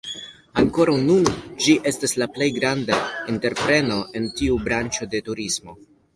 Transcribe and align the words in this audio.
Ankoraŭ 0.59 0.95
nun 1.09 1.27
ĝi 1.65 1.75
estas 1.91 2.15
la 2.21 2.29
plej 2.39 2.47
granda 2.57 2.99
entrepreno 3.35 4.01
en 4.21 4.27
tiu 4.43 4.59
branĉo 4.67 5.11
de 5.15 5.25
turismo. 5.31 5.81